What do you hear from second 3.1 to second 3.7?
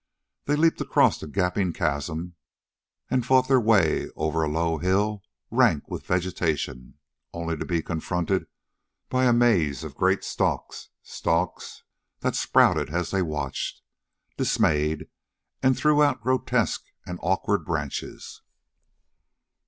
and fought their